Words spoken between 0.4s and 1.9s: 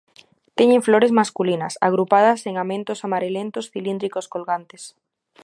Teñen flores masculinas